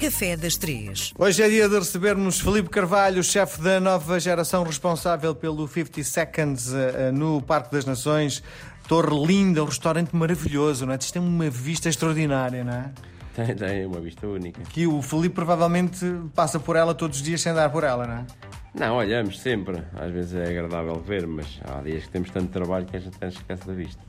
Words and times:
Café 0.00 0.34
das 0.34 0.56
Três. 0.56 1.12
Hoje 1.18 1.42
é 1.42 1.48
dia 1.50 1.68
de 1.68 1.78
recebermos 1.78 2.40
Felipe 2.40 2.70
Carvalho, 2.70 3.22
chefe 3.22 3.60
da 3.60 3.78
nova 3.78 4.18
geração 4.18 4.62
responsável 4.62 5.34
pelo 5.34 5.68
50 5.68 6.02
Seconds 6.02 6.72
uh, 6.72 7.12
no 7.12 7.42
Parque 7.42 7.70
das 7.70 7.84
Nações. 7.84 8.42
Torre 8.88 9.14
linda, 9.26 9.62
um 9.62 9.66
restaurante 9.66 10.16
maravilhoso, 10.16 10.86
não 10.86 10.94
é? 10.94 10.96
Isto 10.96 11.12
tem 11.12 11.22
uma 11.22 11.50
vista 11.50 11.90
extraordinária, 11.90 12.64
não 12.64 12.72
é? 12.72 12.90
Tem, 13.34 13.54
tem 13.54 13.84
uma 13.84 14.00
vista 14.00 14.26
única. 14.26 14.62
Que 14.62 14.86
o 14.86 15.02
Felipe 15.02 15.34
provavelmente 15.34 16.06
passa 16.34 16.58
por 16.58 16.76
ela 16.76 16.94
todos 16.94 17.18
os 17.18 17.22
dias 17.22 17.42
sem 17.42 17.52
andar 17.52 17.68
por 17.68 17.84
ela, 17.84 18.06
não 18.06 18.14
é? 18.14 18.26
Não, 18.72 18.96
olhamos 18.96 19.38
sempre. 19.38 19.82
Às 20.00 20.10
vezes 20.10 20.34
é 20.34 20.48
agradável 20.48 20.94
ver, 20.98 21.26
mas 21.26 21.60
há 21.62 21.82
dias 21.82 22.04
que 22.04 22.08
temos 22.08 22.30
tanto 22.30 22.48
trabalho 22.48 22.86
que 22.86 22.96
a 22.96 23.00
gente 23.00 23.16
até 23.16 23.28
esquece 23.28 23.66
da 23.66 23.74
vista. 23.74 24.00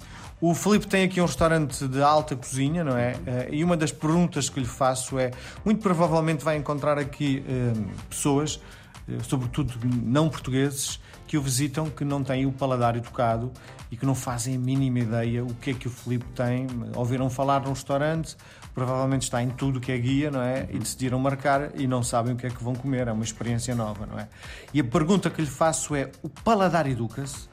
O 0.41 0.55
Filipe 0.55 0.87
tem 0.87 1.03
aqui 1.03 1.21
um 1.21 1.25
restaurante 1.25 1.87
de 1.87 2.01
alta 2.01 2.35
cozinha, 2.35 2.83
não 2.83 2.97
é? 2.97 3.11
Eh, 3.27 3.49
e 3.51 3.63
uma 3.63 3.77
das 3.77 3.91
perguntas 3.91 4.49
que 4.49 4.59
lhe 4.59 4.65
faço 4.65 5.19
é: 5.19 5.29
muito 5.63 5.83
provavelmente 5.83 6.43
vai 6.43 6.57
encontrar 6.57 6.97
aqui 6.97 7.45
eh, 7.47 7.73
pessoas, 8.09 8.59
eh, 9.07 9.19
sobretudo 9.21 9.75
não 10.04 10.29
portugueses, 10.29 10.99
que 11.27 11.37
o 11.37 11.41
visitam 11.43 11.91
que 11.91 12.04
não 12.04 12.23
têm 12.23 12.47
o 12.47 12.51
paladar 12.51 12.97
educado 12.97 13.51
e 13.91 13.96
que 13.96 14.04
não 14.04 14.15
fazem 14.15 14.55
a 14.55 14.57
mínima 14.57 14.97
ideia 14.97 15.46
o 15.46 15.54
que 15.54 15.69
é 15.69 15.73
que 15.75 15.87
o 15.87 15.91
Filipe 15.91 16.25
tem. 16.33 16.65
Ouviram 16.96 17.29
falar 17.29 17.61
num 17.61 17.73
restaurante, 17.73 18.35
provavelmente 18.73 19.21
está 19.21 19.43
em 19.43 19.49
tudo 19.51 19.79
que 19.79 19.91
é 19.91 19.97
guia, 19.99 20.32
não 20.32 20.41
é? 20.41 20.68
E 20.71 20.79
decidiram 20.79 21.19
marcar 21.19 21.79
e 21.79 21.85
não 21.85 22.01
sabem 22.01 22.33
o 22.33 22.35
que 22.35 22.47
é 22.47 22.49
que 22.49 22.63
vão 22.63 22.73
comer. 22.73 23.07
É 23.07 23.11
uma 23.11 23.23
experiência 23.23 23.75
nova, 23.75 24.07
não 24.07 24.18
é? 24.18 24.27
E 24.73 24.79
a 24.79 24.83
pergunta 24.83 25.29
que 25.29 25.39
lhe 25.39 25.47
faço 25.47 25.93
é: 25.93 26.10
o 26.23 26.29
paladar 26.29 26.87
educa-se? 26.87 27.47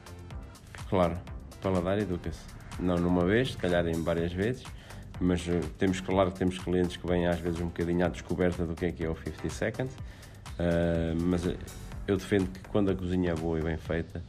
Claro, 0.89 1.13
o 1.53 1.57
paladar 1.61 1.99
educa-se 1.99 2.58
não 2.79 2.97
numa 2.97 3.25
vez, 3.25 3.51
se 3.51 3.57
calhar 3.57 3.85
em 3.87 4.01
várias 4.01 4.31
vezes, 4.31 4.63
mas 5.19 5.45
uh, 5.47 5.59
temos, 5.77 5.99
claro 6.01 6.31
que 6.31 6.39
temos 6.39 6.57
clientes 6.57 6.97
que 6.97 7.05
vêm 7.05 7.27
às 7.27 7.39
vezes 7.39 7.59
um 7.59 7.65
bocadinho 7.65 8.05
à 8.05 8.09
descoberta 8.09 8.65
do 8.65 8.75
que 8.75 8.85
é 8.85 8.91
que 8.91 9.03
é 9.03 9.09
o 9.09 9.15
50 9.15 9.49
Seconds, 9.49 9.93
uh, 9.93 11.21
mas 11.21 11.45
uh, 11.45 11.55
eu 12.07 12.17
defendo 12.17 12.49
que 12.51 12.59
quando 12.69 12.89
a 12.89 12.95
cozinha 12.95 13.31
é 13.31 13.35
boa 13.35 13.59
e 13.59 13.61
bem 13.61 13.77
feita, 13.77 14.23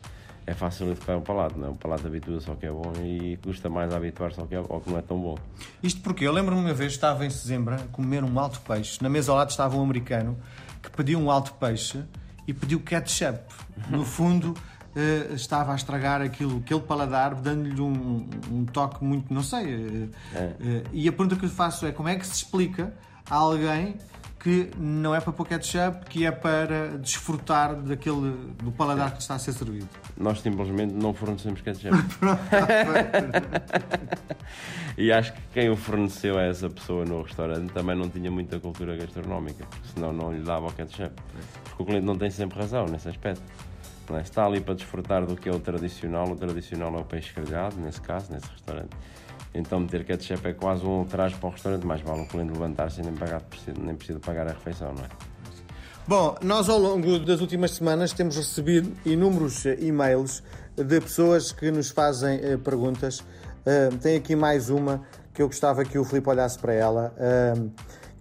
é 0.46 0.54
fácil 0.54 0.90
educar 0.90 1.16
o 1.16 1.22
palato, 1.22 1.58
não? 1.58 1.68
É? 1.68 1.70
o 1.70 1.74
palato 1.74 2.06
habitua-se 2.06 2.48
ao 2.50 2.56
que 2.56 2.66
é 2.66 2.70
bom 2.70 2.92
e 3.04 3.36
custa 3.36 3.68
mais 3.68 3.94
habituar-se 3.94 4.40
ao, 4.40 4.46
que 4.46 4.54
é, 4.54 4.58
ao 4.58 4.80
que 4.80 4.90
não 4.90 4.98
é 4.98 5.02
tão 5.02 5.20
bom. 5.20 5.38
Isto 5.82 6.00
porque 6.00 6.26
eu 6.26 6.32
lembro-me 6.32 6.60
uma 6.60 6.74
vez, 6.74 6.92
estava 6.92 7.24
em 7.24 7.30
Sesimbra 7.30 7.76
a 7.76 7.86
comer 7.88 8.24
um 8.24 8.38
alto 8.38 8.60
peixe, 8.62 8.98
na 9.00 9.08
mesa 9.08 9.30
ao 9.30 9.38
lado 9.38 9.50
estava 9.50 9.76
um 9.76 9.82
americano 9.82 10.36
que 10.82 10.90
pediu 10.90 11.18
um 11.20 11.30
alto 11.30 11.54
peixe 11.54 12.02
e 12.48 12.54
pediu 12.54 12.80
ketchup. 12.80 13.40
No 13.88 14.04
fundo, 14.04 14.54
uh, 14.96 15.34
estava 15.34 15.72
a 15.72 15.76
estragar 15.76 16.22
aquilo, 16.22 16.58
aquele 16.58 16.80
paladar, 16.80 17.34
dando-lhe 17.34 17.80
um, 17.80 18.28
um, 18.50 18.64
toque 18.64 19.04
muito, 19.04 19.32
não 19.32 19.42
sei. 19.42 19.74
Uh, 19.74 20.10
é. 20.34 20.38
uh, 20.38 20.82
e 20.92 21.08
a 21.08 21.12
pergunta 21.12 21.36
que 21.36 21.46
lhe 21.46 21.52
faço 21.52 21.86
é 21.86 21.92
como 21.92 22.08
é 22.08 22.16
que 22.16 22.26
se 22.26 22.34
explica 22.34 22.92
a 23.28 23.36
alguém 23.36 23.96
que 24.40 24.70
não 24.78 25.14
é 25.14 25.20
para 25.20 25.32
pôr 25.32 25.46
ketchup, 25.46 26.06
que 26.06 26.24
é 26.24 26.30
para 26.30 26.98
desfrutar 26.98 27.74
daquele, 27.74 28.34
do 28.62 28.72
paladar 28.72 29.12
que 29.12 29.20
está 29.20 29.34
a 29.34 29.38
ser 29.38 29.52
servido. 29.52 29.86
Nós 30.16 30.40
simplesmente 30.40 30.94
não 30.94 31.12
fornecemos 31.12 31.60
ketchup. 31.60 31.94
e 34.96 35.12
acho 35.12 35.34
que 35.34 35.40
quem 35.52 35.68
o 35.68 35.76
forneceu 35.76 36.38
a 36.38 36.42
essa 36.42 36.70
pessoa 36.70 37.04
no 37.04 37.22
restaurante 37.22 37.70
também 37.72 37.94
não 37.94 38.08
tinha 38.08 38.30
muita 38.30 38.58
cultura 38.58 38.96
gastronómica, 38.96 39.66
porque 39.66 39.88
senão 39.94 40.10
não 40.10 40.32
lhe 40.32 40.40
dava 40.40 40.68
o 40.68 40.72
ketchup. 40.72 41.14
Porque 41.64 41.82
o 41.82 41.86
cliente 41.86 42.06
não 42.06 42.16
tem 42.16 42.30
sempre 42.30 42.58
razão 42.58 42.86
nesse 42.86 43.10
aspecto. 43.10 43.42
É? 44.16 44.22
Está 44.22 44.46
ali 44.46 44.60
para 44.60 44.74
desfrutar 44.74 45.24
do 45.24 45.36
que 45.36 45.48
é 45.48 45.52
o 45.52 45.60
tradicional. 45.60 46.28
O 46.28 46.36
tradicional 46.36 46.94
é 46.96 47.00
o 47.00 47.04
peixe 47.04 47.32
grelhado, 47.34 47.76
nesse 47.76 48.00
caso, 48.00 48.32
nesse 48.32 48.48
restaurante. 48.50 48.90
Então 49.54 49.80
meter 49.80 50.04
ketchup 50.04 50.46
é 50.46 50.52
quase 50.52 50.84
um 50.84 51.00
ultraje 51.00 51.34
para 51.36 51.48
o 51.48 51.52
restaurante, 51.52 51.84
mais 51.84 52.00
vale 52.00 52.22
o 52.22 52.26
cliente 52.26 52.52
levantar-se 52.52 53.00
e 53.00 53.04
nem, 53.04 53.14
pagar, 53.14 53.42
nem 53.78 53.94
precisa 53.96 54.20
pagar 54.20 54.46
a 54.46 54.52
refeição, 54.52 54.94
não 54.94 55.04
é? 55.04 55.08
Bom, 56.06 56.36
nós 56.42 56.68
ao 56.68 56.78
longo 56.78 57.18
das 57.18 57.40
últimas 57.40 57.72
semanas 57.72 58.12
temos 58.12 58.36
recebido 58.36 58.92
inúmeros 59.04 59.66
eh, 59.66 59.76
e-mails 59.80 60.42
de 60.76 61.00
pessoas 61.00 61.52
que 61.52 61.70
nos 61.70 61.90
fazem 61.90 62.38
uh, 62.38 62.58
perguntas. 62.58 63.20
Uh, 63.20 63.96
tem 64.00 64.16
aqui 64.16 64.34
mais 64.34 64.70
uma 64.70 65.02
que 65.34 65.42
eu 65.42 65.46
gostava 65.46 65.84
que 65.84 65.98
o 65.98 66.04
Filipe 66.04 66.28
olhasse 66.28 66.58
para 66.58 66.72
ela. 66.72 67.14
Uh, 67.16 67.70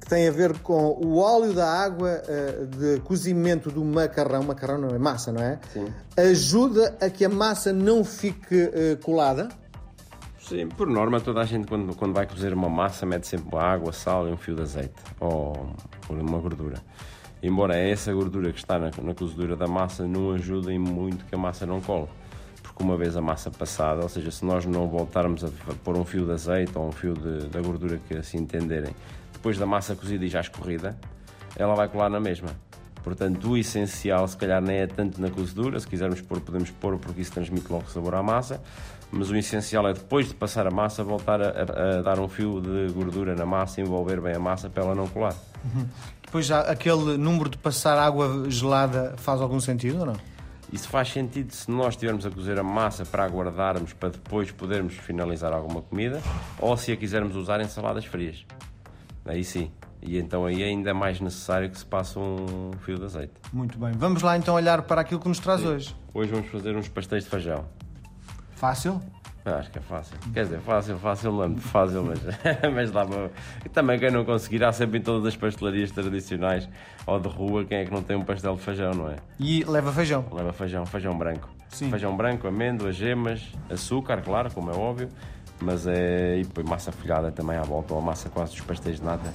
tem 0.10 0.28
a 0.28 0.32
ver 0.32 0.58
com 0.60 0.98
o 1.00 1.20
óleo 1.20 1.54
da 1.54 1.72
água 1.72 2.22
uh, 2.24 2.66
de 2.66 3.00
cozimento 3.02 3.70
do 3.70 3.86
macarrão, 3.86 4.42
macarrão 4.42 4.80
não 4.80 4.90
é 4.90 4.98
massa, 4.98 5.32
não 5.32 5.42
é? 5.42 5.60
Sim. 5.72 5.86
Ajuda 6.18 6.98
a 7.00 7.10
que 7.12 7.24
a 7.24 7.30
massa 7.30 7.72
não 7.72 8.04
fique 8.04 8.64
uh, 8.64 8.98
colada? 9.04 9.48
Sim, 10.42 10.68
por 10.68 10.88
norma 10.88 11.22
toda 11.22 11.42
a 11.42 11.46
gente 11.46 11.68
quando, 11.68 11.96
quando 11.96 12.14
vai 12.14 12.26
cozer 12.26 12.52
uma 12.54 12.68
massa 12.68 13.06
mete 13.06 13.28
sempre 13.28 13.56
água, 13.56 13.94
sal 13.94 14.28
e 14.28 14.32
um 14.32 14.38
fio 14.38 14.56
de 14.56 14.64
azeite 14.64 14.96
ou, 15.20 15.76
ou 16.10 16.16
uma 16.16 16.40
gordura. 16.40 16.82
Embora 17.42 17.78
essa 17.78 18.12
gordura 18.12 18.52
que 18.52 18.58
está 18.58 18.80
na, 18.80 18.90
na 19.04 19.14
cozedura 19.14 19.56
da 19.56 19.68
massa 19.68 20.08
não 20.08 20.32
ajude 20.32 20.78
muito 20.80 21.24
que 21.26 21.36
a 21.36 21.38
massa 21.38 21.68
não 21.68 21.80
cole 21.80 22.08
porque 22.64 22.84
uma 22.84 22.98
vez 22.98 23.16
a 23.16 23.22
massa 23.22 23.52
passada, 23.52 24.02
ou 24.02 24.10
seja, 24.10 24.32
se 24.32 24.44
nós 24.44 24.66
não 24.66 24.88
voltarmos 24.88 25.44
a 25.44 25.50
pôr 25.84 25.98
um 25.98 26.06
fio 26.06 26.26
de 26.26 26.32
azeite 26.32 26.72
ou 26.76 26.88
um 26.88 26.92
fio 26.92 27.14
de, 27.14 27.48
da 27.48 27.62
gordura 27.62 28.00
que 28.08 28.16
assim 28.16 28.38
entenderem, 28.38 28.94
depois 29.40 29.58
da 29.58 29.66
massa 29.66 29.96
cozida 29.96 30.26
e 30.26 30.30
já 30.30 30.42
escorrida, 30.42 30.98
ela 31.56 31.74
vai 31.74 31.88
colar 31.88 32.10
na 32.10 32.20
mesma. 32.20 32.50
Portanto, 33.02 33.52
o 33.52 33.58
essencial, 33.58 34.28
se 34.28 34.36
calhar, 34.36 34.62
nem 34.62 34.80
é 34.80 34.88
tanto 34.88 35.22
na 35.22 35.32
cozedura, 35.32 35.80
se 35.80 35.88
quisermos 35.88 36.20
pôr, 36.20 36.42
podemos 36.42 36.70
pôr, 36.70 36.98
porque 36.98 37.22
isso 37.22 37.32
transmite 37.32 37.72
logo 37.72 37.90
sabor 37.90 38.16
à 38.16 38.22
massa, 38.22 38.62
mas 39.10 39.30
o 39.30 39.36
essencial 39.38 39.88
é 39.88 39.94
depois 39.94 40.28
de 40.28 40.34
passar 40.34 40.68
a 40.68 40.72
massa, 40.72 41.06
voltar 41.06 41.42
a, 41.42 41.46
a, 41.48 42.00
a 42.00 42.02
dar 42.02 42.20
um 42.20 42.28
fio 42.28 42.60
de 42.60 42.92
gordura 42.92 43.34
na 43.34 43.46
massa, 43.46 43.80
envolver 43.80 44.20
bem 44.20 44.36
a 44.36 44.40
massa 44.40 44.70
para 44.70 44.84
ela 44.84 44.94
não 44.94 45.08
colar. 45.08 45.34
Uhum. 45.64 45.88
Depois, 46.22 46.46
já 46.46 46.60
aquele 46.60 47.18
número 47.18 47.50
de 47.50 47.58
passar 47.58 47.98
água 47.98 48.50
gelada 48.50 49.16
faz 49.18 49.40
algum 49.42 49.62
sentido 49.62 50.02
ou 50.02 50.06
não? 50.06 50.16
Isso 50.72 50.88
faz 50.90 51.12
sentido 51.12 51.52
se 51.52 51.72
nós 51.72 51.96
estivermos 51.96 52.26
a 52.26 52.30
cozer 52.30 52.60
a 52.60 52.64
massa 52.64 53.06
para 53.06 53.24
aguardarmos 53.24 53.94
para 53.94 54.10
depois 54.10 54.52
podermos 54.52 54.94
finalizar 54.94 55.52
alguma 55.54 55.82
comida 55.82 56.22
ou 56.60 56.76
se 56.78 56.92
a 56.92 56.98
quisermos 56.98 57.36
usar 57.36 57.62
em 57.62 57.68
saladas 57.68 58.06
frias. 58.06 58.46
Aí 59.30 59.44
sim. 59.44 59.72
E 60.02 60.18
então 60.18 60.44
aí 60.44 60.64
é 60.64 60.66
ainda 60.66 60.92
mais 60.92 61.22
necessário 61.22 61.70
que 61.70 61.78
se 61.78 61.86
passe 61.86 62.18
um 62.18 62.72
fio 62.84 62.98
de 62.98 63.06
azeite. 63.06 63.34
Muito 63.54 63.78
bem. 63.78 63.92
Vamos 63.92 64.24
lá 64.24 64.36
então 64.36 64.56
olhar 64.56 64.82
para 64.82 65.02
aquilo 65.02 65.20
que 65.20 65.28
nos 65.28 65.38
traz 65.38 65.62
sim. 65.62 65.68
hoje. 65.68 65.96
Hoje 66.14 66.32
vamos 66.32 66.50
fazer 66.50 66.76
uns 66.76 66.88
pastéis 66.88 67.26
de 67.26 67.30
feijão. 67.30 67.64
Fácil? 68.56 69.00
Acho 69.46 69.72
que 69.72 69.78
é 69.78 69.82
fácil. 69.82 70.18
Quer 70.34 70.44
dizer, 70.44 70.60
fácil, 70.60 70.98
fácil 70.98 71.32
não, 71.32 71.58
fácil, 71.58 72.04
mas, 72.04 72.20
mas 72.74 72.92
dá 72.92 73.06
para. 73.06 73.30
Também 73.72 74.00
quem 74.00 74.12
não 74.12 74.26
conseguir, 74.26 74.64
há 74.64 74.72
sempre 74.72 74.98
em 74.98 75.02
todas 75.02 75.28
as 75.28 75.36
pastelarias 75.36 75.92
tradicionais 75.92 76.68
ou 77.06 77.20
de 77.20 77.28
rua, 77.28 77.64
quem 77.66 77.80
é 77.80 77.86
que 77.86 77.92
não 77.92 78.02
tem 78.02 78.18
um 78.18 78.24
pastel 78.24 78.56
de 78.56 78.62
feijão, 78.62 78.92
não 78.94 79.10
é? 79.10 79.16
E 79.40 79.64
leva 79.64 79.92
feijão? 79.92 80.26
Leva 80.32 80.54
feijão, 80.54 80.86
feijão 80.86 81.18
branco. 81.18 81.50
Sim. 81.70 81.90
Feijão 81.90 82.16
branco, 82.18 82.48
amêndoas, 82.48 82.96
gemas, 82.96 83.48
açúcar, 83.70 84.22
claro, 84.22 84.52
como 84.52 84.72
é 84.72 84.76
óbvio 84.76 85.10
mas 85.62 85.88
é. 85.88 86.40
E 86.40 86.44
depois 86.44 86.68
massa 86.68 86.92
folhada 86.92 87.32
também 87.32 87.58
à 87.58 87.64
volta, 87.64 87.94
ou 87.94 88.02
massa 88.02 88.30
quase 88.30 88.52
dos 88.52 88.62
pastéis 88.62 89.00
de 89.00 89.06
nata. 89.06 89.34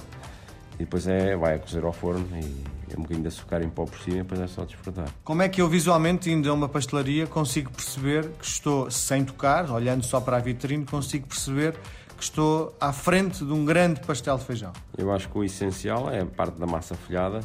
E 0.75 0.79
depois 0.79 1.07
é, 1.07 1.35
vai 1.35 1.55
a 1.55 1.59
cozer 1.59 1.83
ao 1.83 1.93
forno 1.93 2.27
e 2.33 2.63
é 2.93 2.97
um 2.97 3.01
bocadinho 3.01 3.21
de 3.21 3.27
açúcar 3.29 3.61
em 3.61 3.69
pó 3.69 3.85
por 3.85 3.97
cima 3.99 4.17
e 4.17 4.21
depois 4.21 4.41
é 4.41 4.47
só 4.47 4.65
desfrutar. 4.65 5.07
Como 5.23 5.41
é 5.41 5.49
que 5.49 5.61
eu 5.61 5.69
visualmente, 5.69 6.29
indo 6.29 6.49
a 6.49 6.53
uma 6.53 6.67
pastelaria, 6.67 7.25
consigo 7.25 7.71
perceber 7.71 8.29
que 8.39 8.45
estou, 8.45 8.91
sem 8.91 9.23
tocar, 9.23 9.71
olhando 9.71 10.03
só 10.03 10.19
para 10.19 10.37
a 10.37 10.39
vitrine, 10.39 10.85
consigo 10.85 11.27
perceber 11.27 11.75
que 12.17 12.23
estou 12.23 12.75
à 12.79 12.93
frente 12.93 13.43
de 13.43 13.51
um 13.51 13.65
grande 13.65 13.99
pastel 14.01 14.37
de 14.37 14.45
feijão? 14.45 14.71
Eu 14.97 15.11
acho 15.11 15.29
que 15.29 15.37
o 15.37 15.43
essencial 15.43 16.09
é 16.09 16.21
a 16.21 16.25
parte 16.25 16.59
da 16.59 16.65
massa 16.65 16.95
folhada, 16.95 17.41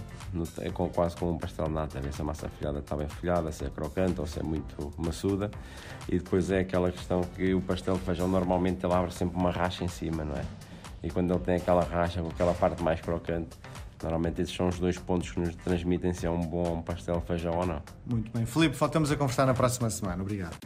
é 0.61 0.71
quase 0.71 1.17
como 1.17 1.33
um 1.33 1.39
pastel 1.39 1.67
de 1.67 1.73
nata, 1.73 2.01
ver 2.01 2.13
se 2.13 2.23
a 2.23 2.25
massa 2.25 2.49
folhada 2.49 2.79
está 2.79 2.97
bem 2.97 3.09
folhada, 3.09 3.51
se 3.53 3.65
é 3.65 3.71
crocante 3.71 4.21
ou 4.21 4.27
se 4.27 4.41
é 4.41 4.43
muito 4.43 4.93
maçuda. 4.97 5.51
E 6.09 6.19
depois 6.19 6.51
é 6.51 6.61
aquela 6.61 6.91
questão 6.91 7.23
que 7.23 7.55
o 7.55 7.61
pastel 7.61 7.95
de 7.95 8.01
feijão 8.01 8.29
normalmente 8.29 8.85
ele 8.85 8.95
abre 8.95 9.13
sempre 9.13 9.37
uma 9.37 9.51
racha 9.51 9.85
em 9.85 9.89
cima, 9.89 10.25
não 10.25 10.37
é? 10.37 10.45
E 11.03 11.11
quando 11.11 11.33
ele 11.33 11.41
tem 11.41 11.57
aquela 11.57 11.83
racha 11.83 12.23
com 12.23 12.29
aquela 12.29 12.55
parte 12.55 12.83
mais 12.83 13.01
crocante, 13.01 13.57
Normalmente 14.03 14.41
esses 14.41 14.55
são 14.55 14.69
os 14.69 14.79
dois 14.79 14.99
pontos 14.99 15.31
que 15.31 15.41
nos 15.41 15.55
transmitem 15.57 16.13
se 16.13 16.27
é 16.27 16.31
um 16.31 16.41
bom 16.41 16.81
pastel 16.83 17.21
de 17.21 17.27
feijão 17.27 17.55
ou 17.55 17.67
não. 17.67 17.83
Muito 18.07 18.31
bem. 18.33 18.47
Filipe, 18.47 18.77
voltamos 18.77 19.11
a 19.13 19.17
conversar 19.17 19.47
na 19.47 19.55
próxima 19.55 19.91
semana. 19.91 20.23
Obrigado. 20.23 20.57